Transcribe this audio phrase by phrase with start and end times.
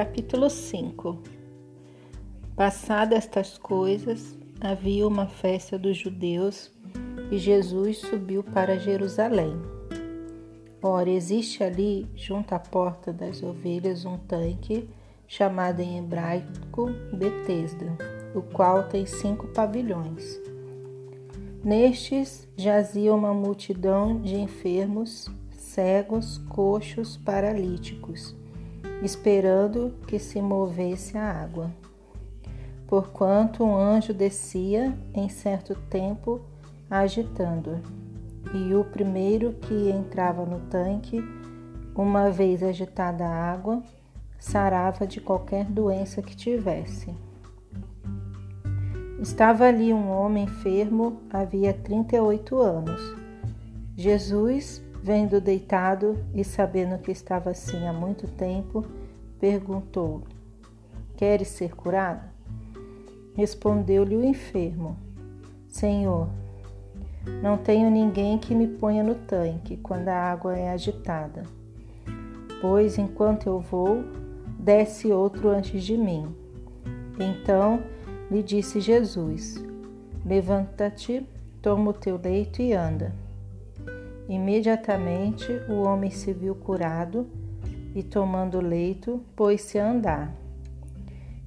[0.00, 1.18] Capítulo 5
[2.56, 6.72] Passadas estas coisas, havia uma festa dos judeus
[7.30, 9.52] e Jesus subiu para Jerusalém.
[10.82, 14.88] Ora, existe ali, junto à porta das ovelhas, um tanque
[15.28, 17.94] chamado em hebraico Betesda,
[18.34, 20.40] o qual tem cinco pavilhões.
[21.62, 28.39] Nestes jazia uma multidão de enfermos, cegos, coxos, paralíticos
[29.02, 31.70] esperando que se movesse a água.
[32.86, 36.40] Porquanto um anjo descia em certo tempo
[36.90, 37.80] agitando,
[38.52, 41.22] e o primeiro que entrava no tanque,
[41.94, 43.82] uma vez agitada a água,
[44.38, 47.14] sarava de qualquer doença que tivesse.
[49.20, 53.16] Estava ali um homem enfermo havia 38 anos.
[53.94, 58.84] Jesus Vendo deitado e sabendo que estava assim há muito tempo,
[59.38, 60.22] perguntou:
[61.16, 62.28] Queres ser curado?
[63.34, 64.98] Respondeu-lhe o enfermo:
[65.68, 66.28] Senhor,
[67.42, 71.44] não tenho ninguém que me ponha no tanque quando a água é agitada.
[72.60, 74.04] Pois enquanto eu vou,
[74.58, 76.34] desce outro antes de mim.
[77.18, 77.82] Então
[78.30, 79.64] lhe disse Jesus:
[80.26, 81.26] Levanta-te,
[81.62, 83.14] toma o teu leito e anda.
[84.30, 87.26] Imediatamente o homem se viu curado
[87.96, 90.32] e, tomando leito, pôs-se a andar.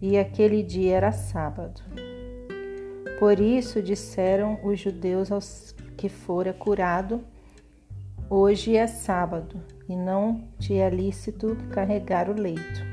[0.02, 1.82] E aquele dia era sábado.
[3.20, 7.22] Por isso disseram os judeus aos que fora curado:
[8.30, 12.84] Hoje é sábado e não te é lícito carregar o leito.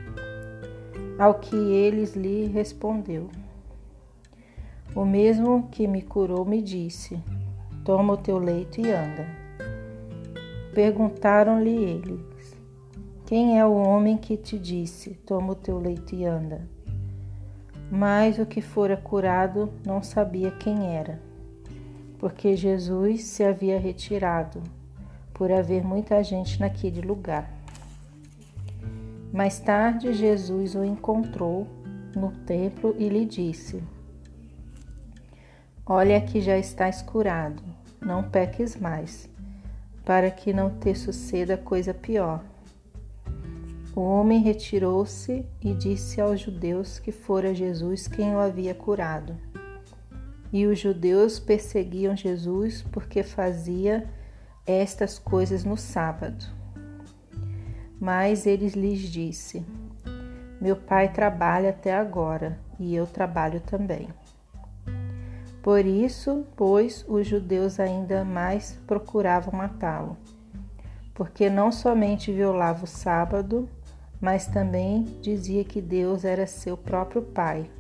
[1.19, 3.29] Ao que eles lhe respondeu:
[4.95, 7.21] O mesmo que me curou me disse:
[7.85, 9.40] Toma o teu leito e anda.
[10.75, 12.57] Perguntaram-lhe eles:
[13.27, 16.63] Quem é o homem que te disse: Toma o teu leito e anda?
[17.91, 21.21] Mas o que fora curado não sabia quem era,
[22.21, 24.63] porque Jesus se havia retirado,
[25.35, 27.51] por haver muita gente naquele lugar.
[29.33, 31.67] Mais tarde, Jesus o encontrou
[32.15, 33.83] no templo e lhe disse:
[35.85, 37.61] Olha que já estás curado,
[38.01, 39.30] não peques mais
[40.11, 42.43] para que não te suceda coisa pior.
[43.95, 49.39] O homem retirou-se e disse aos judeus que fora Jesus quem o havia curado.
[50.53, 54.05] E os judeus perseguiam Jesus porque fazia
[54.67, 56.45] estas coisas no sábado.
[58.01, 59.65] Mas ele lhes disse:
[60.61, 64.09] Meu pai trabalha até agora e eu trabalho também.
[65.63, 70.17] Por isso, pois, os judeus ainda mais procuravam matá-lo,
[71.15, 73.69] porque não somente violava o sábado,
[74.19, 77.71] mas também dizia que Deus era seu próprio Pai,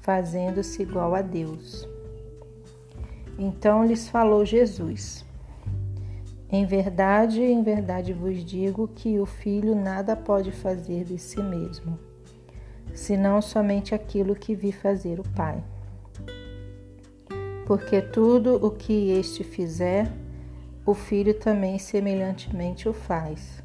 [0.00, 1.86] fazendo-se igual a Deus.
[3.38, 5.22] Então lhes falou Jesus:
[6.48, 11.98] Em verdade, em verdade vos digo que o filho nada pode fazer de si mesmo,
[12.94, 15.62] senão somente aquilo que vi fazer o Pai
[17.70, 20.10] porque tudo o que este fizer,
[20.84, 23.62] o filho também semelhantemente o faz.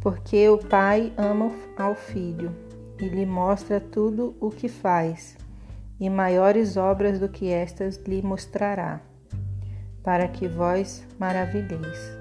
[0.00, 2.50] Porque o pai ama ao filho
[2.98, 5.36] e lhe mostra tudo o que faz,
[6.00, 9.02] e maiores obras do que estas lhe mostrará,
[10.02, 12.16] para que vós maravilheis.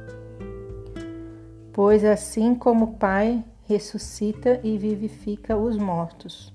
[1.72, 6.54] Pois assim como o Pai ressuscita e vivifica os mortos,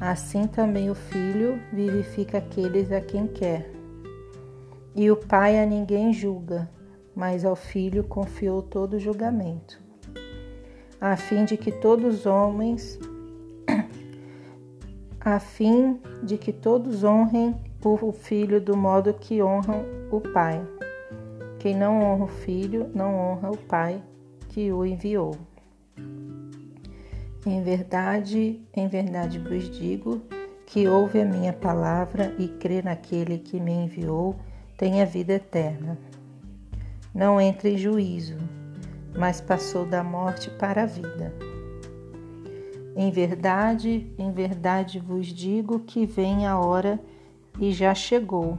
[0.00, 3.70] Assim também o Filho vivifica aqueles a quem quer.
[4.94, 6.70] E o Pai a ninguém julga,
[7.14, 9.80] mas ao Filho confiou todo o julgamento,
[11.00, 12.98] a fim de que todos os homens
[15.20, 17.54] a fim de que todos honrem
[17.84, 20.60] o Filho do modo que honram o Pai.
[21.58, 24.02] Quem não honra o Filho não honra o Pai
[24.48, 25.36] que o enviou.
[27.50, 30.20] Em verdade, em verdade vos digo
[30.66, 34.36] que ouve a minha palavra e crê naquele que me enviou,
[34.76, 35.96] tem a vida eterna.
[37.14, 38.36] Não entra em juízo,
[39.16, 41.34] mas passou da morte para a vida.
[42.94, 47.00] Em verdade, em verdade vos digo que vem a hora
[47.58, 48.58] e já chegou,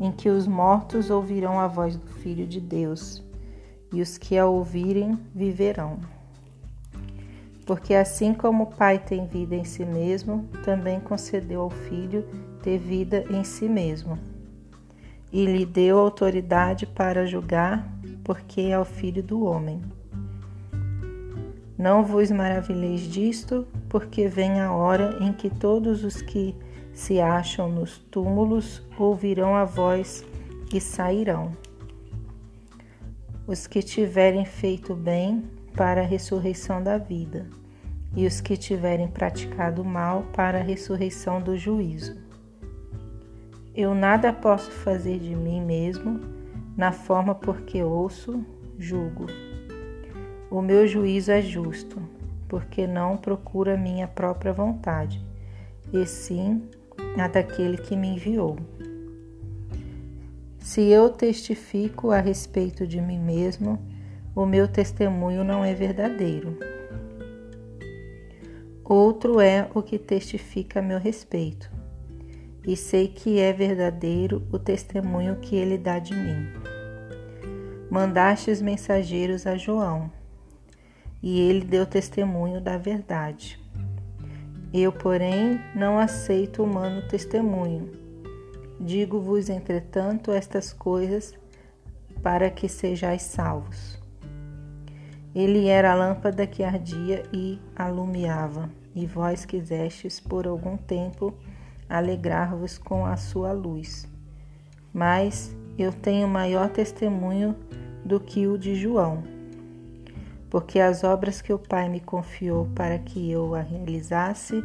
[0.00, 3.22] em que os mortos ouvirão a voz do Filho de Deus,
[3.92, 6.17] e os que a ouvirem viverão.
[7.68, 12.24] Porque assim como o Pai tem vida em si mesmo, também concedeu ao Filho
[12.62, 14.18] ter vida em si mesmo.
[15.30, 17.86] E lhe deu autoridade para julgar,
[18.24, 19.82] porque é o Filho do homem.
[21.76, 26.56] Não vos maravilheis disto, porque vem a hora em que todos os que
[26.94, 30.24] se acham nos túmulos ouvirão a voz
[30.72, 31.52] e sairão.
[33.46, 37.46] Os que tiverem feito bem para a ressurreição da vida,
[38.16, 42.16] e os que tiverem praticado mal para a ressurreição do juízo.
[43.72, 46.18] Eu nada posso fazer de mim mesmo,
[46.76, 48.44] na forma porque ouço,
[48.76, 49.26] julgo.
[50.50, 52.02] O meu juízo é justo,
[52.48, 55.24] porque não procura minha própria vontade,
[55.92, 56.60] e sim
[57.16, 58.58] a daquele que me enviou.
[60.58, 63.78] Se eu testifico a respeito de mim mesmo,
[64.38, 66.56] o meu testemunho não é verdadeiro.
[68.84, 71.68] Outro é o que testifica a meu respeito,
[72.64, 76.52] e sei que é verdadeiro o testemunho que ele dá de mim.
[77.90, 80.08] Mandastes mensageiros a João,
[81.20, 83.58] e ele deu testemunho da verdade.
[84.72, 87.90] Eu, porém, não aceito humano testemunho.
[88.78, 91.34] Digo-vos, entretanto, estas coisas
[92.22, 93.97] para que sejais salvos.
[95.38, 101.32] Ele era a lâmpada que ardia e alumiava, e vós quisestes por algum tempo
[101.88, 104.08] alegrar-vos com a sua luz.
[104.92, 107.54] Mas eu tenho maior testemunho
[108.04, 109.22] do que o de João,
[110.50, 114.60] porque as obras que o Pai me confiou para que eu a realizasse,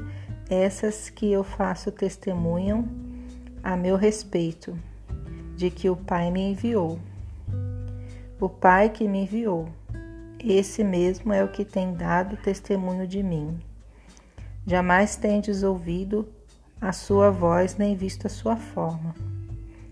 [0.49, 2.87] essas que eu faço testemunham
[3.63, 4.75] a meu respeito,
[5.55, 6.97] de que o Pai me enviou.
[8.41, 9.69] O Pai que me enviou
[10.43, 13.59] esse mesmo é o que tem dado testemunho de mim.
[14.65, 16.27] Jamais tendes ouvido
[16.81, 19.15] a sua voz nem visto a sua forma.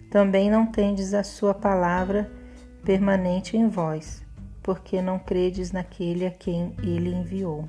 [0.10, 2.30] Também não tendes a sua palavra
[2.84, 4.22] permanente em vós,
[4.62, 7.68] porque não credes naquele a quem ele enviou.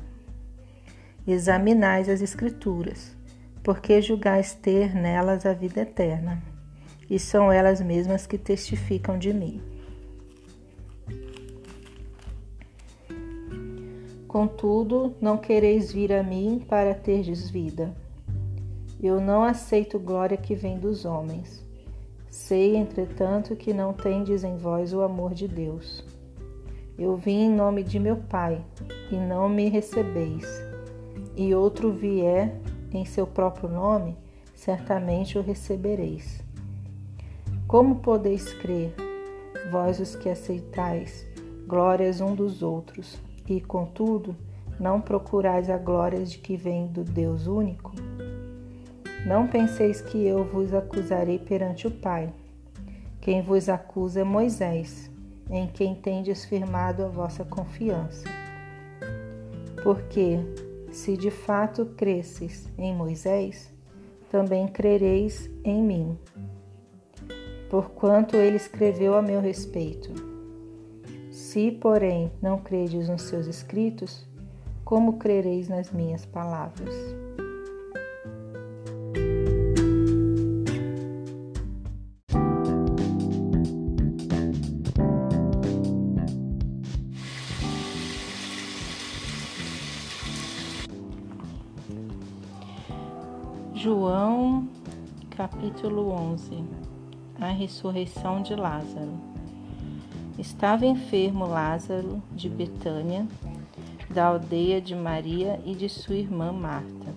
[1.27, 3.17] Examinais as Escrituras,
[3.63, 6.43] porque julgais ter nelas a vida eterna,
[7.09, 9.72] e são elas mesmas que testificam de mim.
[14.33, 17.95] Contudo, não quereis vir a mim para terdes vida.
[18.99, 21.63] Eu não aceito glória que vem dos homens.
[22.31, 26.03] Sei, entretanto, que não tendes em vós o amor de Deus.
[26.99, 28.65] Eu vim em nome de meu Pai,
[29.11, 30.47] e não me recebeis.
[31.37, 32.59] E outro vier
[32.91, 34.17] em seu próprio nome,
[34.55, 36.43] certamente o recebereis.
[37.69, 38.95] Como podeis crer,
[39.71, 41.27] vós os que aceitais
[41.67, 44.37] glórias um dos outros, e, contudo,
[44.79, 47.93] não procurais a glória de que vem do Deus único?
[49.27, 52.33] Não penseis que eu vos acusarei perante o Pai.
[53.21, 55.09] Quem vos acusa é Moisés,
[55.49, 58.25] em quem tendes firmado a vossa confiança.
[59.85, 60.41] Porque,
[60.91, 63.73] se de fato cresces em Moisés,
[64.29, 66.19] também crereis em mim,
[67.71, 70.32] porquanto ele escreveu a meu respeito.
[71.53, 74.27] Se, porém, não credes nos seus escritos,
[74.87, 76.95] como crereis nas minhas palavras?
[93.75, 94.67] João,
[95.37, 96.65] capítulo 11
[97.39, 99.42] A ressurreição de Lázaro.
[100.39, 103.27] Estava enfermo Lázaro de Betânia,
[104.09, 107.15] da aldeia de Maria e de sua irmã Marta.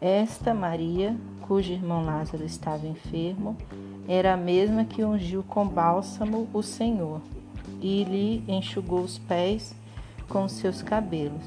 [0.00, 3.56] Esta Maria, cujo irmão Lázaro estava enfermo,
[4.08, 7.20] era a mesma que ungiu com bálsamo o Senhor
[7.80, 9.74] e lhe enxugou os pés
[10.28, 11.44] com seus cabelos.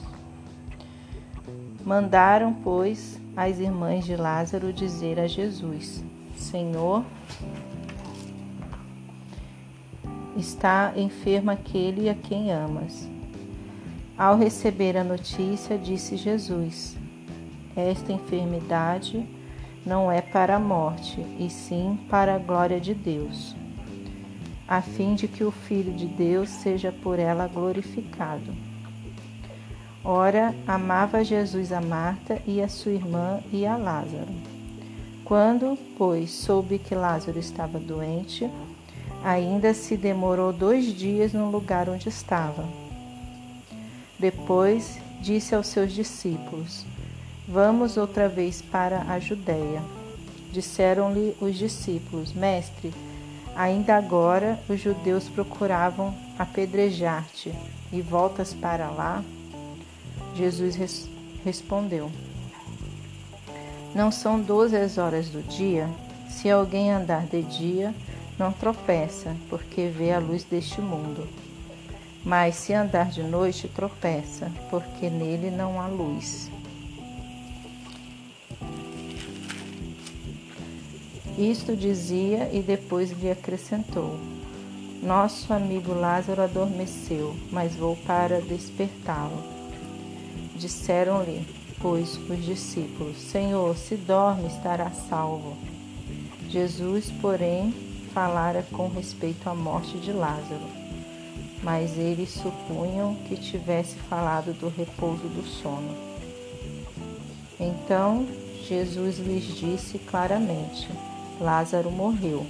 [1.86, 6.04] Mandaram, pois, as irmãs de Lázaro dizer a Jesus:
[6.38, 7.04] Senhor,
[10.36, 13.08] está enfermo aquele a quem amas.
[14.18, 16.96] Ao receber a notícia, disse Jesus:
[17.76, 19.26] Esta enfermidade
[19.86, 23.56] não é para a morte, e sim para a glória de Deus,
[24.68, 28.54] a fim de que o Filho de Deus seja por ela glorificado.
[30.04, 34.34] Ora, amava Jesus a Marta e a sua irmã e a Lázaro.
[35.24, 38.48] Quando, pois, soube que Lázaro estava doente,
[39.26, 42.64] Ainda se demorou dois dias no lugar onde estava.
[44.20, 46.86] Depois disse aos seus discípulos:
[47.48, 49.82] Vamos outra vez para a Judéia.
[50.52, 52.94] Disseram-lhe os discípulos: Mestre,
[53.56, 57.52] ainda agora os judeus procuravam apedrejar-te,
[57.92, 59.24] e voltas para lá?
[60.36, 61.10] Jesus res
[61.44, 62.12] respondeu:
[63.96, 65.90] Não são doze as horas do dia?
[66.30, 67.92] Se alguém andar de dia,
[68.38, 71.28] não tropeça, porque vê a luz deste mundo.
[72.24, 76.50] Mas se andar de noite, tropeça, porque nele não há luz.
[81.38, 84.18] Isto dizia e depois lhe acrescentou:
[85.04, 89.44] Nosso amigo Lázaro adormeceu, mas vou para despertá-lo.
[90.56, 91.46] Disseram-lhe,
[91.82, 95.58] pois, os discípulos: Senhor, se dorme, estará salvo.
[96.50, 97.74] Jesus, porém,
[98.16, 100.66] falara com respeito à morte de Lázaro,
[101.62, 105.94] mas eles supunham que tivesse falado do repouso do sono.
[107.60, 108.26] Então
[108.64, 110.88] Jesus lhes disse claramente:
[111.42, 112.48] Lázaro morreu.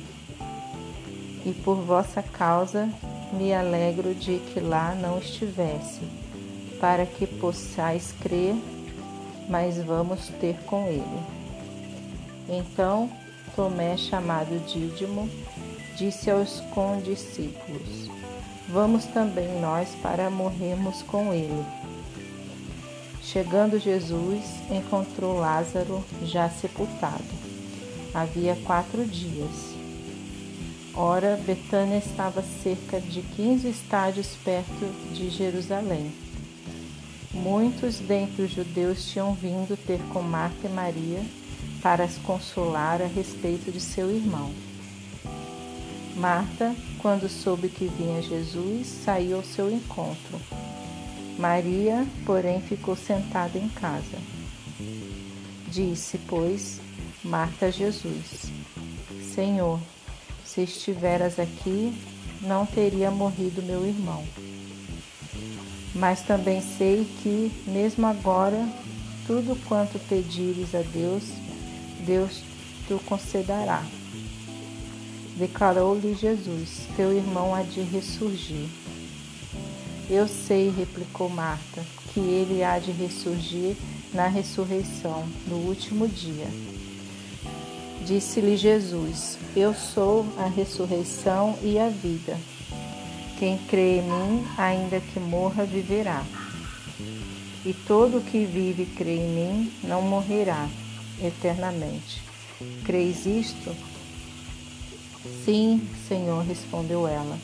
[1.43, 2.87] E por vossa causa
[3.33, 6.01] me alegro de que lá não estivesse,
[6.79, 8.55] para que possais crer,
[9.49, 11.23] mas vamos ter com ele.
[12.47, 13.09] Então
[13.55, 15.29] Tomé, chamado Dídimo,
[15.97, 18.09] disse aos condiscípulos:
[18.69, 21.65] Vamos também nós para morrermos com ele.
[23.21, 27.45] Chegando Jesus, encontrou Lázaro já sepultado
[28.15, 29.75] havia quatro dias.
[30.93, 36.13] Ora, Betânia estava cerca de quinze estádios perto de Jerusalém.
[37.33, 41.21] Muitos dentre os judeus tinham vindo ter com Marta e Maria
[41.81, 44.49] para as consolar a respeito de seu irmão.
[46.15, 50.39] Marta, quando soube que vinha Jesus, saiu ao seu encontro.
[51.37, 54.17] Maria, porém, ficou sentada em casa.
[55.67, 56.79] Disse, pois,
[57.21, 58.49] Marta Jesus:
[59.33, 59.77] Senhor,
[60.45, 61.93] se estiveras aqui,
[62.41, 64.23] não teria morrido meu irmão.
[65.93, 68.67] Mas também sei que, mesmo agora,
[69.27, 71.23] tudo quanto pedires a Deus,
[72.05, 72.41] Deus
[72.87, 73.83] te concederá.
[75.35, 78.67] Declarou-lhe Jesus: Teu irmão há de ressurgir.
[80.09, 83.75] Eu sei, replicou Marta, que ele há de ressurgir
[84.13, 86.47] na ressurreição, no último dia.
[88.05, 92.37] Disse-lhe Jesus: Eu sou a ressurreição e a vida.
[93.37, 96.23] Quem crê em mim, ainda que morra, viverá.
[97.65, 100.69] E todo que vive e crê em mim não morrerá
[101.21, 102.21] eternamente.
[102.85, 103.75] Creis isto?
[105.43, 107.37] Sim, Senhor, respondeu ela.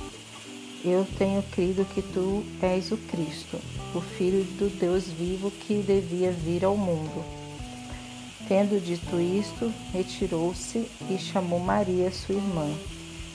[0.84, 3.60] Eu tenho crido que tu és o Cristo,
[3.94, 7.24] o Filho do Deus vivo que devia vir ao mundo.
[8.48, 12.68] Tendo dito isto, retirou-se e chamou Maria, sua irmã.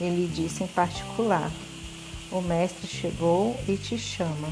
[0.01, 1.51] Ele disse em particular:
[2.31, 4.49] O mestre chegou e te chama.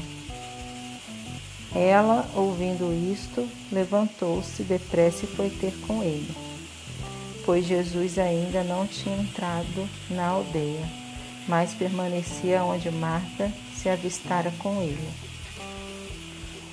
[1.75, 6.33] Ela, ouvindo isto, levantou-se depressa e foi ter com ele,
[7.45, 10.83] pois Jesus ainda não tinha entrado na aldeia,
[11.47, 15.07] mas permanecia onde Marta se avistara com ele.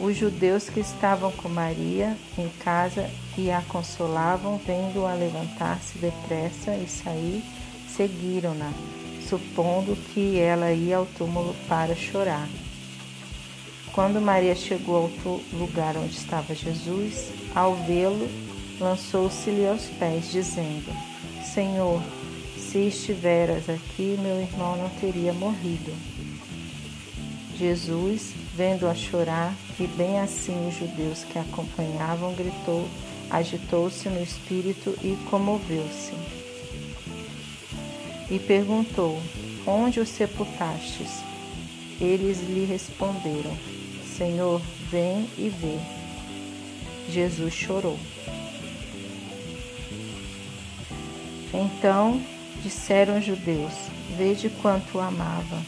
[0.00, 6.88] Os judeus que estavam com Maria em casa e a consolavam, vendo-a levantar-se depressa e
[6.88, 7.44] sair,
[7.88, 8.72] seguiram-na,
[9.28, 12.48] supondo que ela ia ao túmulo para chorar.
[13.92, 18.26] Quando Maria chegou ao lugar onde estava Jesus, ao vê-lo,
[18.80, 20.92] lançou-se-lhe aos pés, dizendo:
[21.44, 22.02] Senhor,
[22.56, 25.92] se estiveras aqui, meu irmão não teria morrido.
[27.56, 32.88] Jesus, vendo-a chorar, e bem assim os judeus que a acompanhavam, gritou,
[33.30, 36.12] agitou-se no espírito e comoveu-se.
[38.30, 39.20] E perguntou:
[39.66, 41.22] Onde o sepultastes?
[42.00, 43.56] Eles lhe responderam:
[44.16, 44.60] Senhor,
[44.90, 45.78] vem e vê.
[47.08, 47.98] Jesus chorou.
[51.52, 52.20] Então
[52.62, 53.72] disseram os judeus:
[54.16, 55.60] Vede quanto o amava.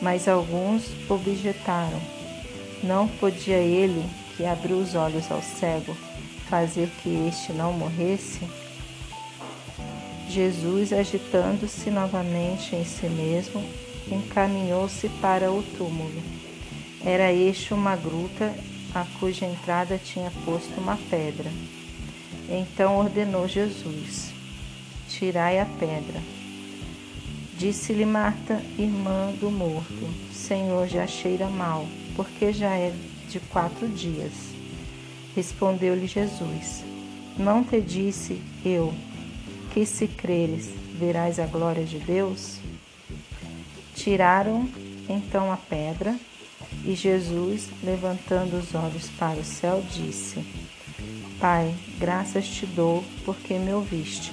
[0.00, 2.00] Mas alguns objetaram:
[2.82, 4.04] Não podia ele,
[4.36, 5.96] que abriu os olhos ao cego,
[6.48, 8.40] fazer que este não morresse?
[10.28, 13.64] Jesus, agitando-se novamente em si mesmo,
[14.10, 16.22] encaminhou-se para o túmulo.
[17.04, 18.54] Era este uma gruta
[18.94, 21.50] a cuja entrada tinha posto uma pedra.
[22.48, 24.27] Então ordenou Jesus:
[25.08, 26.20] Tirai a pedra.
[27.56, 32.94] Disse-lhe Marta, irmã do morto: Senhor, já cheira mal, porque já é
[33.28, 34.32] de quatro dias.
[35.34, 36.84] Respondeu-lhe Jesus:
[37.36, 38.94] Não te disse eu
[39.72, 42.58] que, se creres, verás a glória de Deus?
[43.94, 44.68] Tiraram
[45.08, 46.14] então a pedra
[46.84, 50.44] E Jesus, levantando os olhos para o céu, disse:
[51.40, 54.32] Pai, graças te dou porque me ouviste.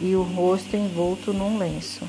[0.00, 2.06] e o rosto envolto num lenço.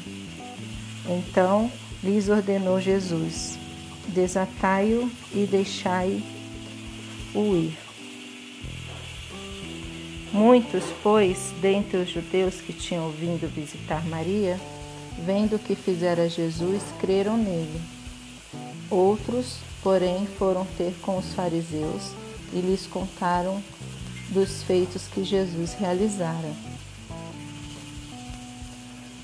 [1.05, 1.71] Então
[2.03, 3.57] lhes ordenou Jesus:
[4.07, 6.23] Desatai-o e deixai-o
[7.35, 7.77] ir.
[10.33, 14.57] Muitos, pois, dentre os judeus que tinham vindo visitar Maria,
[15.25, 17.81] vendo o que fizera Jesus, creram nele.
[18.89, 22.13] Outros, porém, foram ter com os fariseus
[22.53, 23.61] e lhes contaram
[24.29, 26.70] dos feitos que Jesus realizara.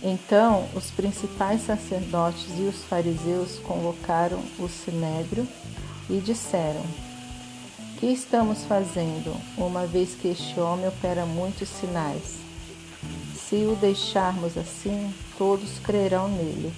[0.04, 5.48] Então, os principais sacerdotes e os fariseus convocaram o sinédrio
[6.10, 6.84] e disseram:
[8.00, 12.38] que estamos fazendo, uma vez que este homem opera muitos sinais?
[13.36, 16.72] Se o deixarmos assim, todos crerão nele.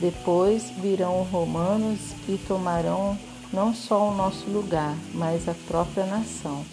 [0.00, 1.98] Depois virão os romanos
[2.28, 3.16] e tomarão
[3.52, 6.64] não só o nosso lugar, mas a própria nação.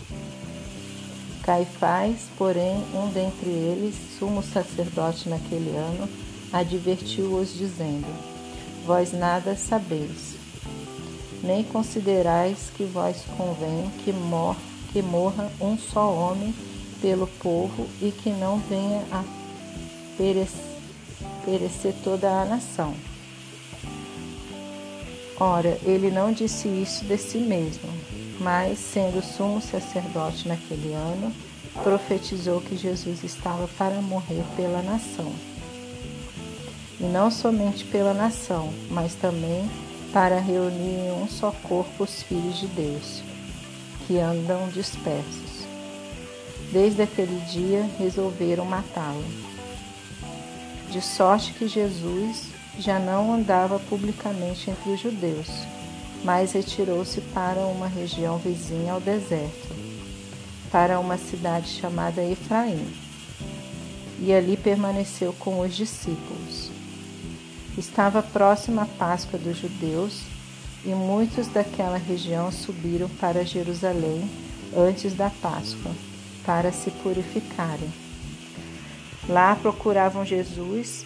[1.46, 6.10] Caifás, porém, um dentre eles, sumo sacerdote naquele ano,
[6.52, 8.08] advertiu-os, dizendo:
[8.86, 10.46] Vós nada sabeis
[11.46, 14.56] nem considerais que vós convém que, mor
[14.92, 16.54] que morra um só homem
[17.02, 19.24] pelo povo e que não venha a
[20.18, 20.60] perecer,
[21.46, 22.96] perecer toda a nação.
[25.40, 27.90] Ora, ele não disse isso de si mesmo,
[28.40, 31.32] mas, sendo sumo sacerdote naquele ano,
[31.84, 35.32] profetizou que Jesus estava para morrer pela nação.
[37.00, 39.70] E não somente pela nação, mas também
[40.14, 43.22] para reunir em um só corpo os filhos de Deus,
[44.08, 45.66] que andam dispersos.
[46.72, 49.24] Desde aquele dia resolveram matá-lo.
[50.90, 52.48] De sorte que Jesus
[52.80, 55.50] já não andava publicamente entre os judeus,
[56.26, 59.76] mas retirou-se para uma região vizinha ao deserto,
[60.72, 62.84] para uma cidade chamada Efraim,
[64.20, 66.72] e ali permaneceu com os discípulos.
[67.78, 70.22] Estava próxima a Páscoa dos judeus
[70.84, 74.28] e muitos daquela região subiram para Jerusalém
[74.76, 75.92] antes da Páscoa,
[76.44, 77.94] para se purificarem.
[79.30, 81.06] Lá procuravam Jesus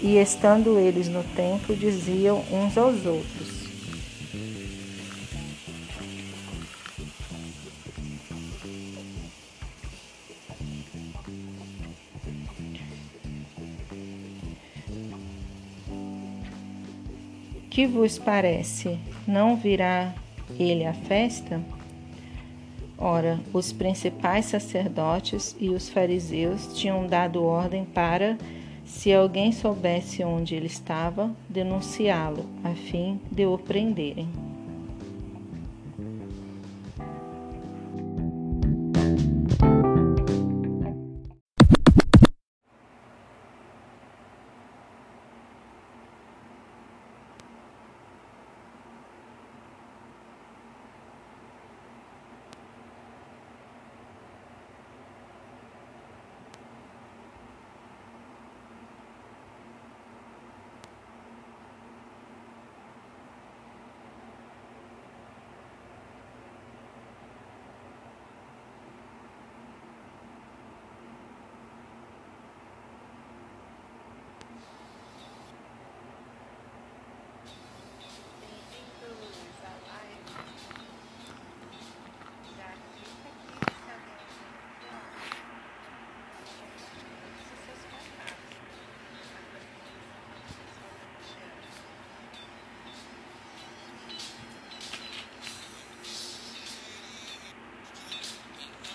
[0.00, 3.53] e, estando eles no templo, diziam uns aos outros:
[17.74, 19.00] Que vos parece?
[19.26, 20.14] Não virá
[20.60, 21.60] ele à festa?
[22.96, 28.38] Ora, os principais sacerdotes e os fariseus tinham dado ordem para,
[28.84, 34.28] se alguém soubesse onde ele estava, denunciá-lo, a fim de o prenderem.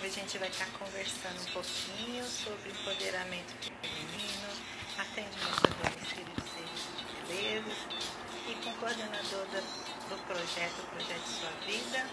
[0.02, 4.48] A gente vai estar conversando um pouquinho sobre empoderamento feminino,
[4.96, 7.76] atendimento a domicílio de serviço de beleza
[8.48, 9.46] e com o coordenador
[10.08, 12.06] do projeto, o Projeto Sua Vida.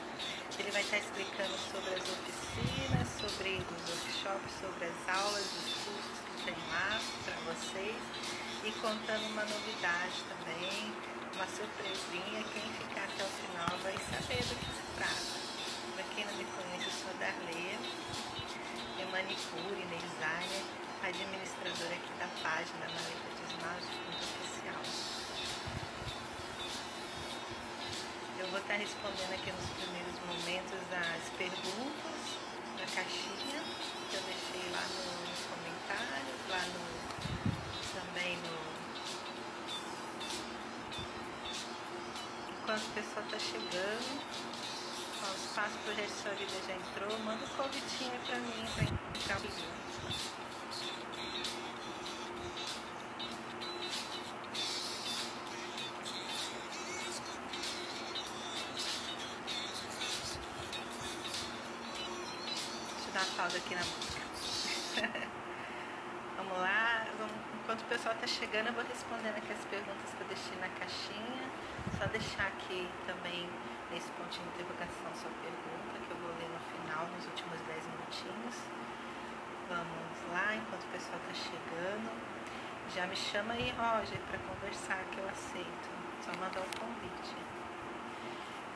[0.60, 6.18] Ele vai estar explicando sobre as oficinas, sobre os workshops, sobre as aulas, os cursos
[6.28, 7.96] que tem lá para vocês
[8.66, 10.92] e contando uma novidade também,
[11.36, 12.44] uma surpresinha.
[12.52, 15.16] Quem ficar até o final vai saber do que Prata.
[15.28, 15.37] Para
[16.38, 16.88] me conhece,
[19.00, 20.64] eu manicure, designer,
[21.02, 24.82] administradora aqui da página Maleta de Esmalte Ponto Oficial.
[28.38, 32.22] Eu vou estar respondendo aqui nos primeiros momentos as perguntas
[32.78, 33.64] na caixinha
[34.10, 36.98] que eu deixei lá nos comentários, lá no
[38.00, 38.68] também no
[42.62, 44.47] enquanto o pessoal está chegando.
[45.68, 47.20] Sua Vida já entrou.
[47.20, 49.42] Manda um convitinho para mim para entrar o
[63.14, 64.22] dar pausa aqui na música.
[66.38, 70.22] vamos lá, vamos, enquanto o pessoal está chegando, eu vou respondendo aqui as perguntas que
[70.22, 71.52] eu deixei na caixinha.
[71.98, 73.50] Só deixar aqui também
[73.92, 77.86] nesse pontinho de interrogação sua pergunta, que eu vou ler no final, nos últimos 10
[77.88, 78.56] minutinhos.
[79.70, 82.12] Vamos lá, enquanto o pessoal está chegando.
[82.94, 85.90] Já me chama aí, Roger, para conversar, que eu aceito.
[86.24, 87.36] Só mandar um convite.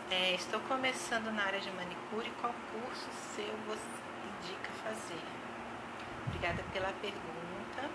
[0.09, 2.29] É, estou começando na área de manicure.
[2.41, 5.23] Qual curso seu você indica fazer?
[6.27, 7.89] Obrigada pela pergunta.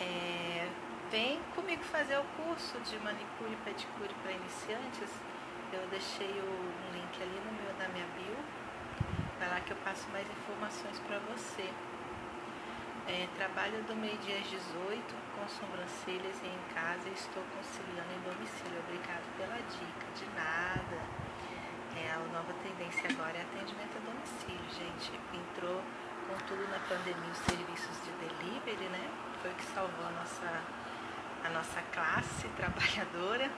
[0.00, 0.68] É,
[1.10, 5.10] vem comigo fazer o curso de manicure e pedicure para iniciantes.
[5.74, 6.54] Eu deixei o
[6.94, 8.38] link ali no meu da minha bio.
[9.38, 11.68] Vai lá que eu passo mais informações para você.
[13.06, 18.78] É, trabalho do meio-dia às 18 com sobrancelhas em casa e estou conciliando em domicílio.
[18.86, 20.06] Obrigado pela dica.
[20.14, 20.98] De nada.
[21.98, 25.10] É, a nova tendência agora é atendimento a domicílio, gente.
[25.34, 25.82] Entrou
[26.26, 29.10] com tudo na pandemia os serviços de delivery, né?
[29.42, 30.62] Foi o que salvou a nossa
[31.44, 33.50] a nossa classe trabalhadora,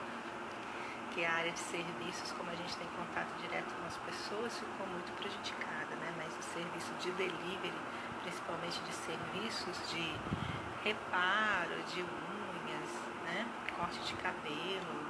[1.17, 4.53] que é a área de serviços, como a gente tem contato direto com as pessoas,
[4.53, 6.13] ficou muito prejudicada, né?
[6.15, 7.73] Mas o serviço de delivery,
[8.21, 10.13] principalmente de serviços de
[10.83, 12.91] reparo, de unhas,
[13.25, 13.47] né?
[13.75, 15.09] Corte de cabelo,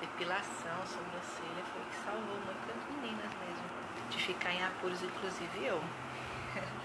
[0.00, 3.68] depilação, sobrancelha, foi o que salvou muitas meninas mesmo
[4.08, 5.84] de ficar em apuros, inclusive eu.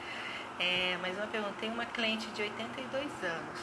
[0.59, 3.59] É, mas uma pergunta, tem uma cliente de 82 anos,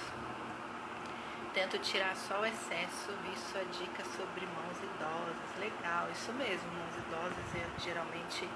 [1.55, 5.57] tento tirar só o excesso, vi sua dica sobre mãos idosas.
[5.57, 8.51] Legal, isso mesmo, mãos idosas é, geralmente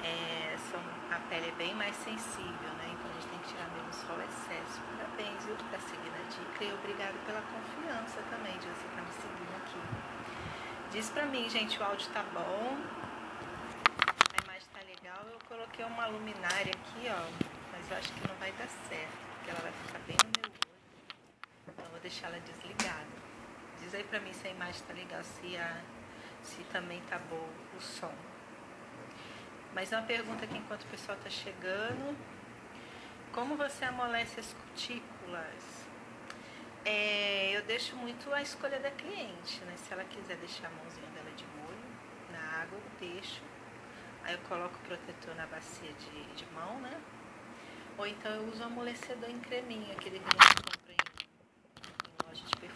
[0.00, 0.80] é, são,
[1.10, 2.86] a pele é bem mais sensível, né?
[2.94, 4.80] Então a gente tem que tirar mesmo só o excesso.
[4.96, 9.12] Parabéns, viu, por seguir a dica e obrigado pela confiança também de você estar me
[9.12, 9.80] seguindo aqui.
[10.92, 12.78] Diz pra mim, gente, o áudio tá bom,
[14.06, 15.26] a imagem tá legal.
[15.32, 17.26] Eu coloquei uma luminária aqui, ó,
[17.72, 20.45] mas eu acho que não vai dar certo, porque ela vai ficar bem no meu
[22.06, 23.16] deixar ela desligada.
[23.80, 25.80] Diz aí pra mim se a imagem tá legal, se, a,
[26.42, 28.14] se também tá bom o som.
[29.74, 32.16] Mas uma pergunta aqui enquanto o pessoal tá chegando.
[33.32, 35.86] Como você amolece as cutículas?
[36.84, 39.74] É, eu deixo muito a escolha da cliente, né?
[39.76, 41.84] Se ela quiser deixar a mãozinha dela de molho
[42.30, 43.42] na água, eu deixo.
[44.22, 46.98] Aí eu coloco o protetor na bacia de, de mão, né?
[47.98, 50.20] Ou então eu uso o amolecedor em creminho, aquele
[52.42, 52.68] que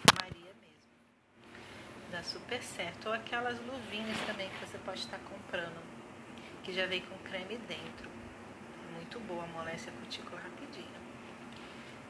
[2.11, 3.07] dá super certo.
[3.07, 5.81] Ou aquelas luvinhas também que você pode estar comprando,
[6.63, 8.11] que já vem com creme dentro.
[8.95, 11.01] Muito boa, amolece a cutícula rapidinho.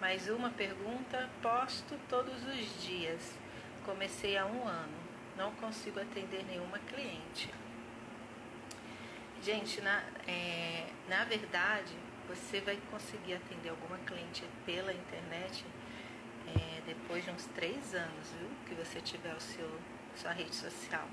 [0.00, 3.38] Mais uma pergunta, posto todos os dias.
[3.84, 4.98] Comecei há um ano,
[5.36, 7.52] não consigo atender nenhuma cliente.
[9.42, 11.94] Gente, na, é, na verdade,
[12.28, 15.64] você vai conseguir atender alguma cliente pela internet
[16.90, 18.48] depois de uns três anos, viu?
[18.66, 19.70] Que você tiver o seu
[20.16, 21.07] sua rede social,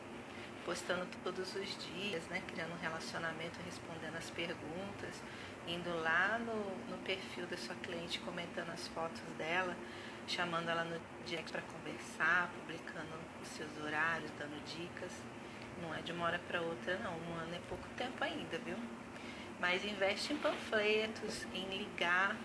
[0.66, 2.42] postando todos os dias, né?
[2.48, 5.22] Criando um relacionamento, respondendo as perguntas,
[5.68, 6.56] indo lá no,
[6.90, 9.76] no perfil da sua cliente, comentando as fotos dela,
[10.28, 15.12] chamando ela no direct para conversar, publicando os seus horários, dando dicas.
[15.80, 17.14] Não é de uma hora para outra, não.
[17.14, 18.78] Um ano é pouco tempo ainda, viu?
[19.60, 22.36] Mas investe em panfletos, em ligar,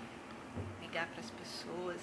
[0.82, 2.00] ligar para as pessoas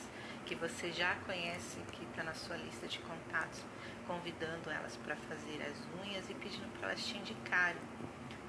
[0.49, 3.63] que você já conhece, que está na sua lista de contatos,
[4.07, 7.79] convidando elas para fazer as unhas e pedindo para elas te indicarem.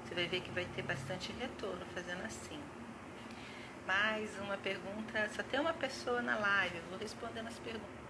[0.03, 2.59] Você vai ver que vai ter bastante retorno fazendo assim.
[3.85, 8.00] Mais uma pergunta, só tem uma pessoa na live, eu vou respondendo as perguntas.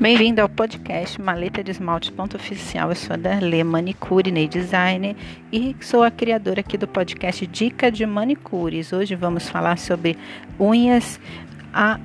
[0.00, 2.88] Bem-vindo ao podcast Maleta de Esmalte Ponto Oficial.
[2.88, 5.14] Eu sou a Darlê Manicure Nail Designer
[5.52, 8.94] e sou a criadora aqui do podcast Dica de Manicures.
[8.94, 10.16] Hoje vamos falar sobre
[10.58, 11.20] unhas
[11.70, 12.00] a,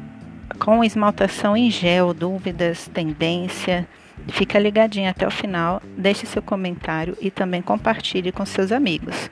[0.59, 3.87] com esmaltação em gel, dúvidas, tendência.
[4.27, 9.31] Fica ligadinho até o final, deixe seu comentário e também compartilhe com seus amigos.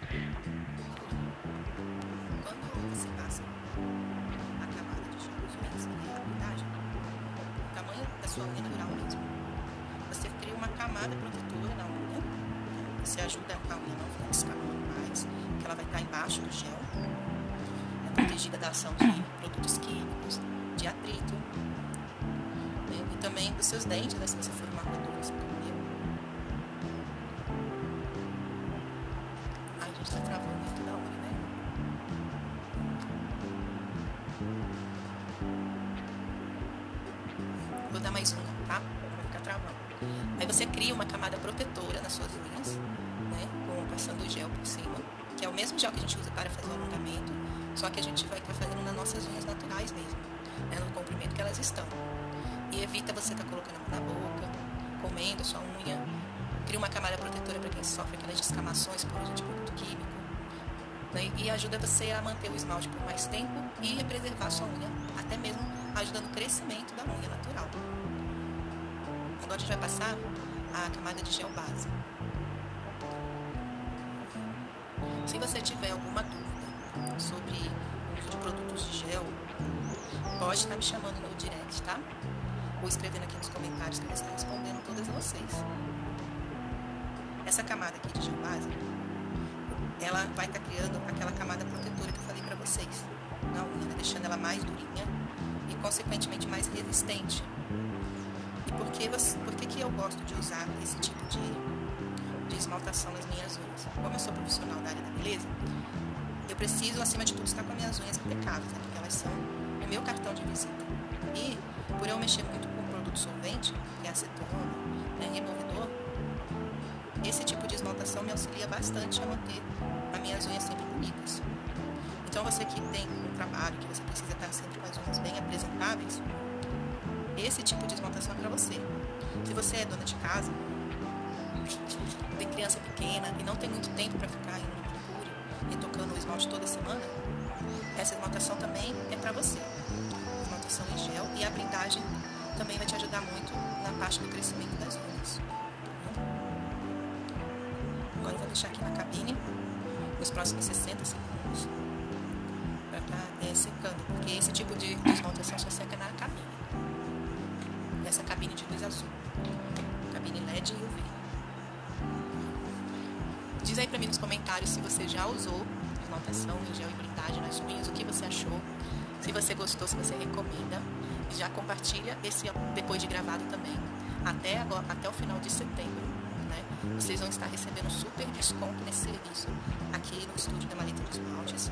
[173.13, 173.77] Gravado também.
[174.25, 176.01] Até, agora, até o final de setembro.
[176.49, 176.95] Né?
[176.95, 179.47] Vocês vão estar recebendo super desconto nesse serviço
[179.93, 181.71] aqui no estúdio da Maleta dos Maltes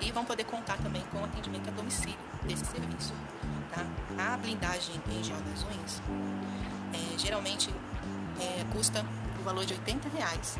[0.00, 3.14] e vão poder contar também com o atendimento a domicílio desse serviço.
[3.72, 3.86] Tá?
[4.18, 5.64] A blindagem em gel das
[6.92, 7.70] é, geralmente
[8.40, 9.06] é, custa
[9.40, 10.58] o valor de 80 reais.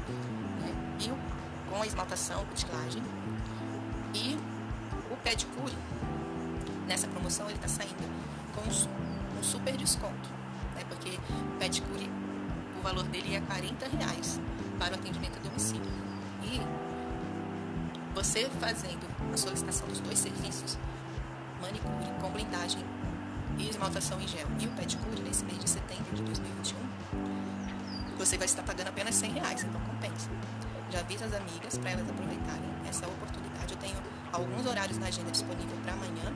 [0.61, 0.73] Né?
[1.01, 3.03] E com a esmaltação, cutilagem
[4.15, 4.39] e
[5.11, 5.77] o pedicure,
[6.87, 8.09] nessa promoção ele está saindo
[8.55, 9.12] com um,
[9.43, 10.31] um super desconto,
[10.77, 10.85] né?
[10.89, 12.09] porque o pedicure,
[12.79, 14.41] o valor dele é 40 reais
[14.79, 15.91] para o atendimento a domicílio.
[16.45, 16.61] E
[18.15, 20.79] você fazendo a solicitação dos dois serviços,
[21.61, 22.85] manicure com blindagem
[23.59, 26.77] e esmaltação em gel e o pedicure nesse mês de setembro de 2021,
[28.17, 30.31] você vai estar pagando apenas 100 reais, então compensa.
[30.91, 33.73] Já avisa as amigas para elas aproveitarem essa oportunidade.
[33.73, 33.97] Eu tenho
[34.33, 36.33] alguns horários na agenda disponível para amanhã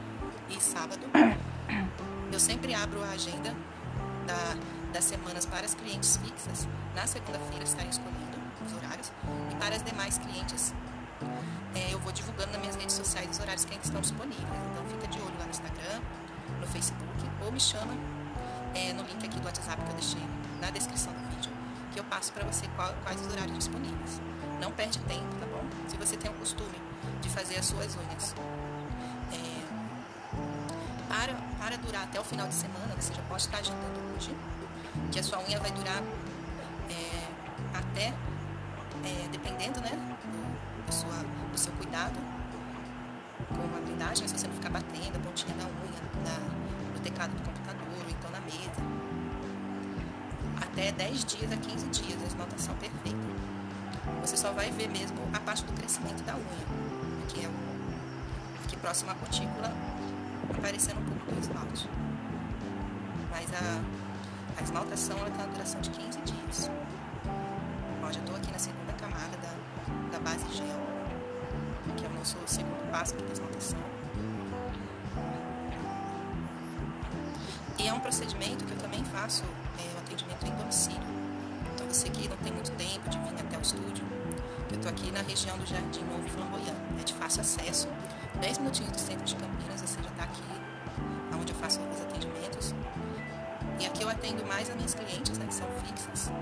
[0.49, 1.07] e sábado.
[2.37, 3.57] Eu sempre abro a agenda
[4.27, 9.11] da, das semanas para as clientes fixas na segunda-feira estarem escolhendo os horários
[9.51, 10.75] e para as demais clientes
[11.75, 14.47] é, eu vou divulgando nas minhas redes sociais os horários que ainda estão disponíveis.
[14.71, 16.03] Então fica de olho lá no Instagram,
[16.61, 17.95] no Facebook ou me chama
[18.75, 20.27] é, no link aqui do WhatsApp que eu deixei
[20.61, 21.51] na descrição do vídeo,
[21.91, 24.21] que eu passo para você qual, quais os horários disponíveis.
[24.61, 25.65] Não perde tempo, tá bom?
[25.89, 26.77] Se você tem o costume
[27.23, 28.35] de fazer as suas unhas
[31.87, 34.35] durar até o final de semana, você já pode estar agendando hoje,
[35.13, 36.03] que a sua unha vai durar
[36.91, 37.29] é,
[37.75, 38.13] até,
[39.05, 39.93] é, dependendo, né?
[40.87, 42.17] Do, sua, do seu cuidado
[43.49, 46.39] com a blindagem, se você não ficar batendo a pontinha da unha na,
[46.93, 48.83] no teclado do computador ou então na mesa.
[50.61, 53.19] até 10 dias a 15 dias, a esmaltação perfeita.
[54.21, 57.51] Você só vai ver mesmo a parte do crescimento da unha, que é
[58.65, 59.73] aqui próximo à cutícula,
[60.51, 61.89] aparecendo um pouco do esmalte.
[63.31, 66.71] Mas a, a esmaltação ela tem uma duração de 15 dias.
[68.03, 70.81] Ó, já estou aqui na segunda camada da, da base gel,
[71.97, 73.79] que é o nosso segundo passo da esmaltação.
[77.79, 79.45] E é um procedimento que eu também faço
[79.79, 81.07] é, o atendimento em domicílio.
[81.75, 84.05] Então você que não tem muito tempo de vir até o estúdio,
[84.71, 87.89] eu estou aqui na região do Jardim Novo Flamboyant, é de fácil acesso,
[88.41, 90.43] 10 minutinhos do centro de Campinas, você já está aqui,
[91.47, 92.75] onde eu faço os atendimentos.
[93.79, 96.33] E aqui eu atendo mais as minhas clientes, né, que são fixas.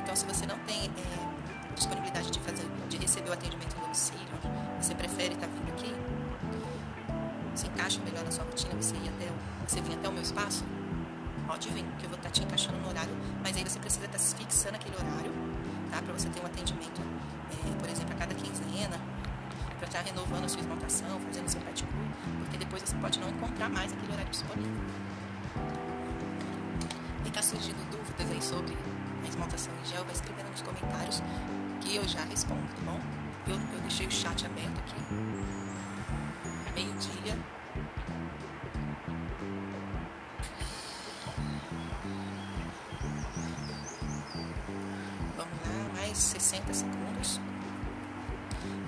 [0.00, 4.28] Então se você não tem é, disponibilidade de fazer, de receber o atendimento em domicílio,
[4.80, 5.92] você prefere estar tá vindo aqui,
[7.56, 9.28] se encaixa melhor na sua rotina, você ir até,
[9.66, 10.64] você vir até o meu espaço,
[11.44, 14.04] pode vir, que eu vou estar tá te encaixando no horário, mas aí você precisa
[14.06, 15.32] estar tá se fixando aquele horário,
[15.90, 16.00] tá?
[16.00, 17.00] Para você ter um atendimento,
[17.50, 19.00] é, por exemplo, a cada quinzena,
[19.78, 22.10] para estar renovando a sua esmaltação, fazendo seu pedicure,
[22.40, 24.72] porque depois você pode não encontrar mais aquele horário disponível.
[27.24, 28.76] E está surgindo dúvidas aí sobre
[29.24, 31.22] a esmaltação em gel, vai escrevendo nos comentários
[31.80, 33.00] que eu já respondo, tá bom?
[33.46, 34.94] Eu, eu deixei o chat aberto aqui.
[36.74, 37.38] Meio-dia.
[45.36, 46.97] Vamos lá, mais 60 segundos.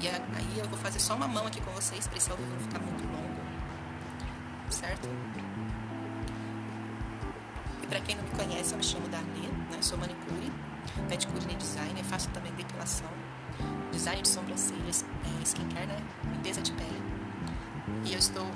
[0.02, 2.58] E aí eu vou fazer só uma mão aqui com vocês, para esse áudio não
[2.58, 3.40] ficar muito longo.
[4.70, 5.06] Certo?
[7.82, 9.82] E para quem não me conhece, eu me chamo Darlene, né?
[9.82, 10.50] sou manicure,
[11.06, 13.10] pedicure e designer, faço também depilação,
[13.92, 15.04] design de sobrancelhas,
[15.38, 15.98] é, skincare, né?
[16.32, 17.02] limpeza de pele.
[18.06, 18.50] E eu estou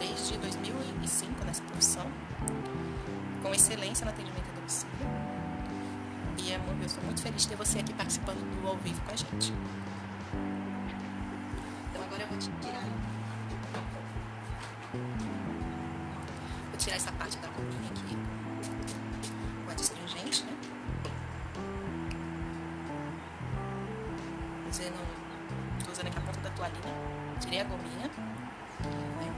[0.00, 2.10] desde 2005 nessa profissão,
[3.44, 4.96] com excelência no atendimento a domicílio.
[6.36, 9.12] E é, eu estou muito feliz de ter você aqui participando do ao vivo com
[9.12, 9.54] a gente
[12.48, 12.84] vou tirar.
[16.70, 18.16] Vou essa parte da copinha aqui
[19.64, 20.56] com a destringente, né?
[24.68, 26.94] Usando, tô usando aqui a ponta da toalhinha.
[27.40, 28.08] Tirei a gominha.
[28.08, 29.34] Né?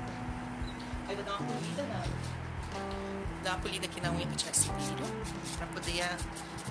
[1.08, 2.04] Aí vou dar uma polida na.
[3.42, 5.04] Dar uma polida aqui na unha pra tirar esse brilho.
[5.58, 6.16] Pra poder a,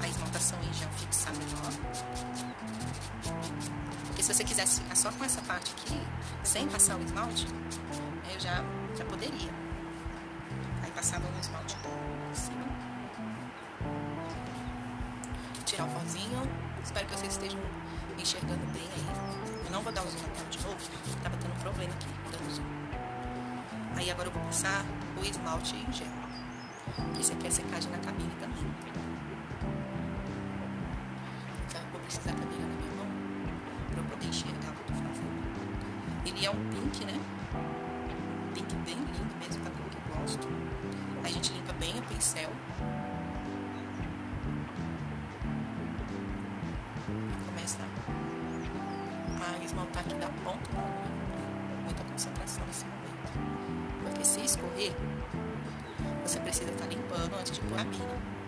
[0.02, 1.72] a esmaltação em gel fixar melhor.
[4.08, 6.00] Porque se você quisesse ficar só com essa parte aqui,
[6.52, 7.48] sem passar o esmalte,
[8.34, 8.62] eu já,
[8.98, 9.54] já poderia.
[10.84, 12.66] Aí passava o esmalte por cima.
[15.66, 16.42] Tirar o pozinho.
[16.84, 17.60] Espero que vocês estejam
[18.20, 19.66] enxergando bem aí.
[19.66, 20.78] Eu não vou dar o zoom na tela de novo,
[21.24, 22.66] tava tendo um problema aqui dando zoom.
[23.96, 24.84] Aí agora eu vou passar
[25.22, 26.08] o esmalte em gel.
[27.18, 28.76] Isso aqui é secagem na cabine também.
[31.70, 32.62] Então eu vou precisar também
[34.32, 34.70] enxergar o que eu tô fazendo.
[36.34, 37.20] Ele é um pink, né?
[38.54, 40.48] Pink bem lindo mesmo, da cor que eu gosto.
[41.24, 42.50] A gente limpa bem o pincel.
[47.46, 47.80] Começa
[49.41, 51.84] a esmaltar aqui da ponta da unha.
[51.84, 53.32] Muita concentração nesse momento.
[54.04, 54.94] Porque se escorrer,
[56.24, 58.40] você precisa estar limpando antes de pôr a mina.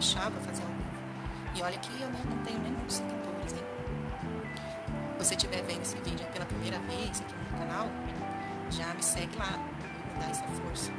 [0.00, 0.90] Deixava fazer ao vivo.
[1.54, 3.64] E olha que eu né, não tenho nem muitos seguidores, hein?
[5.18, 7.86] Você estiver vendo esse vídeo pela primeira vez aqui no canal,
[8.70, 10.90] já me segue lá, me dá essa força.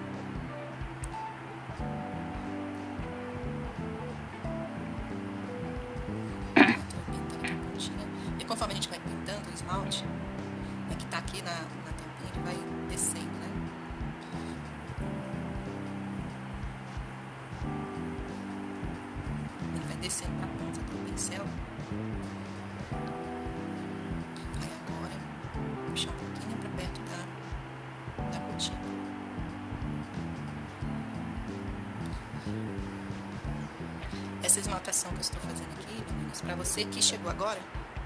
[34.61, 37.59] Essa esmaltação que eu estou fazendo aqui, meninas, para você que chegou agora,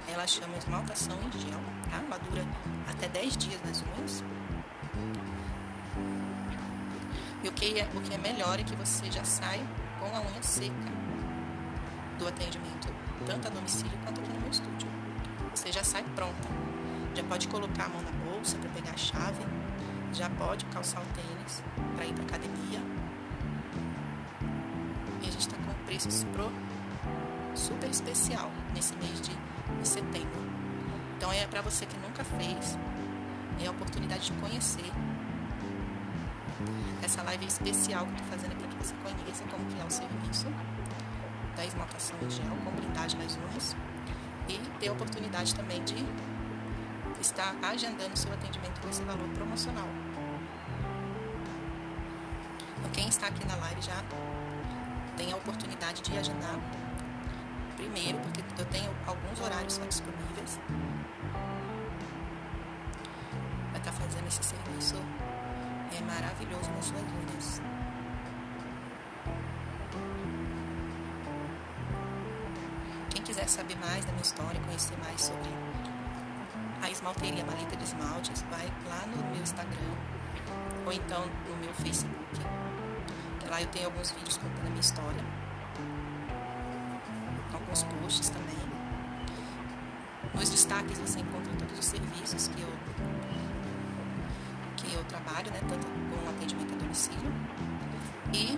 [0.07, 1.59] ela chama esmaltação em gel,
[1.91, 1.97] tá?
[1.97, 2.45] Ela dura
[2.89, 4.23] até 10 dias nas unhas.
[7.43, 9.59] E o que, é, o que é melhor é que você já sai
[9.99, 10.73] com a unha seca
[12.17, 12.87] do atendimento,
[13.25, 14.87] tanto a domicílio quanto aqui no meu estúdio.
[15.53, 16.47] Você já sai pronta.
[17.13, 19.45] Já pode colocar a mão na bolsa para pegar a chave,
[20.13, 21.61] já pode calçar o tênis
[21.97, 22.94] para ir para academia.
[25.85, 26.25] Preços
[27.53, 30.41] super especial nesse mês de, de setembro.
[31.17, 32.77] Então é para você que nunca fez,
[33.61, 34.91] é a oportunidade de conhecer
[37.03, 39.89] essa live especial que eu estou fazendo para que você conheça como que é o
[39.89, 40.47] serviço
[41.55, 43.75] da esmaltação em gel com blindagem nas unhas
[44.49, 45.95] e ter a oportunidade também de
[47.19, 49.87] estar agendando seu atendimento com esse valor promocional.
[56.11, 56.59] De agendar
[57.75, 60.59] primeiro, porque eu tenho alguns horários só disponíveis
[63.69, 64.95] para estar fazendo esse serviço
[65.97, 67.61] é maravilhoso nas suas unhas.
[73.09, 75.49] Quem quiser saber mais da minha história, conhecer mais sobre
[76.81, 79.95] a esmalteria Maleta de Esmaltes, vai lá no meu Instagram
[80.85, 82.41] ou então no meu Facebook.
[83.49, 85.44] Lá eu tenho alguns vídeos contando a minha história.
[87.75, 88.55] Alguns posts também.
[90.33, 92.69] Nos destaques você encontra todos os serviços que eu
[94.77, 97.33] que eu trabalho, né, tanto com atendimento a domicílio
[98.33, 98.57] e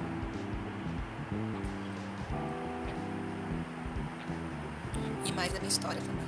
[5.26, 6.28] e mais a minha história também.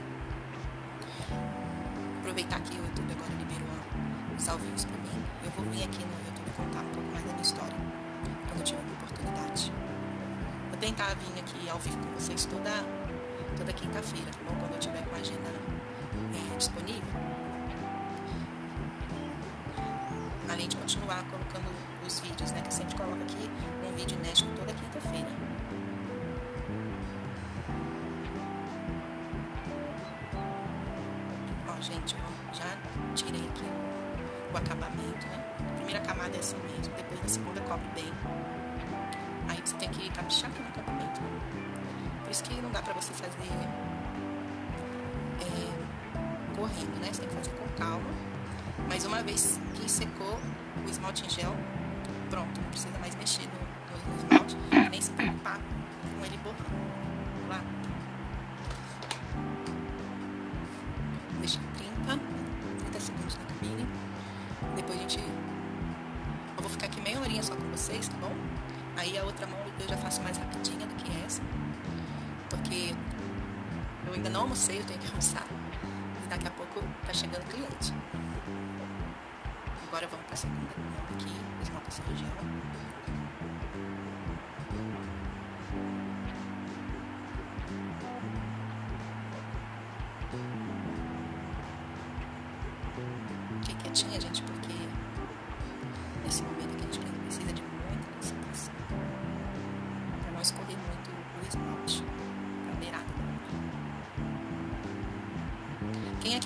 [2.21, 6.25] Aproveitar que o YouTube agora liberou os ao para mim, eu vou vir aqui no
[6.25, 7.68] YouTube contar um pouco mais da minha história
[10.89, 12.71] tentar vir aqui ao vivo com vocês toda
[13.55, 14.55] toda quinta-feira, tá bom?
[14.59, 15.49] Quando eu tiver com a agenda
[16.33, 17.03] é, disponível.
[20.49, 21.69] além de continuar colocando
[22.05, 22.61] os vídeos, né?
[22.61, 23.49] Que eu sempre coloco aqui
[23.87, 25.29] um vídeo inédito toda quinta-feira.
[31.67, 32.77] Ó, gente, ó, já
[33.13, 33.65] tirei aqui
[34.51, 35.45] o, acabamento, né?
[35.59, 38.11] A primeira camada é assim mesmo, depois a segunda cobre bem.
[39.49, 41.19] Aí você tem que caprichar aqui no acabamento.
[42.23, 43.31] Por isso que não dá pra você fazer
[45.41, 47.09] é, correndo, né?
[47.11, 48.29] Você tem que fazer com calma
[48.87, 50.39] mas uma vez que secou
[50.85, 51.55] o esmalte em gel,
[52.29, 54.57] pronto, não precisa mais mexer no, no esmalte,
[54.89, 56.63] nem se preocupar com ele borrando.
[57.35, 57.61] Vamos lá?
[61.39, 62.19] Deixa 30,
[62.79, 63.87] 30 segundos na cabine.
[64.75, 65.19] Depois a gente.
[65.19, 68.33] Eu vou ficar aqui meia horinha só com vocês, tá bom?
[68.99, 71.41] Aí a outra mão eu já faço mais rapidinha do que essa.
[72.49, 72.93] Porque
[74.05, 75.47] eu ainda não almocei, eu tenho que almoçar.
[76.25, 77.93] E daqui a pouco tá chegando cliente.
[79.87, 81.31] Agora vamos para segunda reunião aqui,
[81.63, 82.27] esmaltação de gel.
[93.61, 94.58] Fiquei quietinha, gente, porque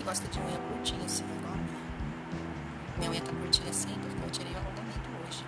[0.04, 1.80] gosta de unha curtinha assim, igual a minha?
[2.98, 5.46] Minha unha tá curtinha assim porque eu tirei o alongamento hoje.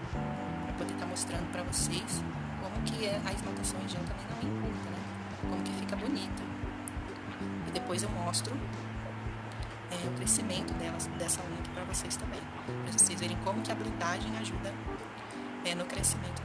[0.66, 2.24] Pra poder estar tá mostrando pra vocês
[2.62, 4.98] como que é a esmaltação em gel também não encurta, né?
[5.42, 6.44] Como que fica bonita.
[7.68, 8.56] E depois eu mostro
[9.92, 12.40] é, o crescimento delas, dessa unha aqui pra vocês também.
[12.66, 14.74] Pra vocês verem como que a blindagem ajuda
[15.66, 16.42] é, no crescimento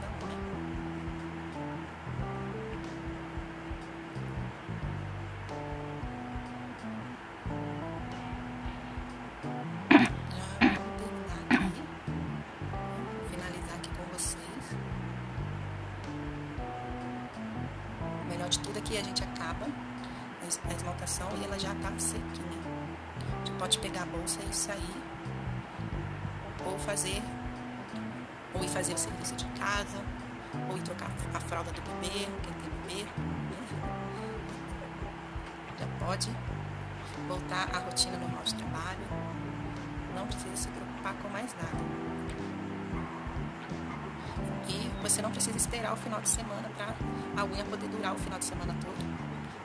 [45.61, 46.95] esperar o final de semana para
[47.37, 48.97] a unha poder durar o final de semana todo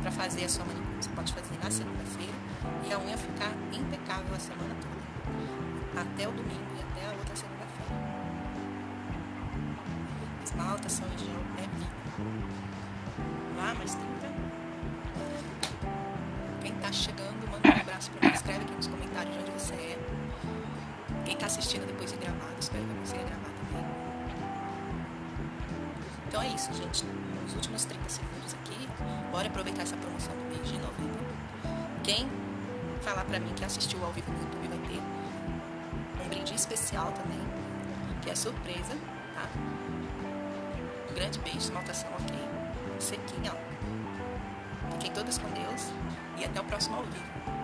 [0.03, 0.97] para fazer a sua manicure.
[1.01, 2.35] Você pode fazer na segunda-feira
[2.87, 6.01] e a unha ficar impecável a semana toda.
[6.01, 7.93] Até o domingo e até a outra segunda-feira.
[10.45, 11.97] Esmaltação e gel é vida.
[13.57, 14.07] Lá, mais 30.
[16.61, 18.35] Quem tá chegando, manda um abraço para mim.
[18.35, 19.99] Escreve aqui nos comentários de onde você é.
[21.25, 24.06] Quem tá assistindo depois de gravado, espero que você gravar também.
[26.29, 27.05] Então é isso, gente.
[27.43, 28.89] Nos últimos 30 segundos aqui,
[29.31, 31.25] bora aproveitar essa promoção do mês de novembro.
[32.03, 32.29] Quem
[33.03, 37.39] falar pra mim que assistiu ao vivo no YouTube vai ter um brinde especial também,
[38.23, 38.97] que é surpresa,
[39.35, 39.49] tá?
[41.11, 42.37] Um grande beijo, maltação ok.
[42.99, 43.67] Sequinha, ó.
[45.17, 45.93] todas com Deus
[46.37, 47.56] e até o próximo ao vivo.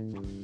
[0.00, 0.39] Mm-hmm.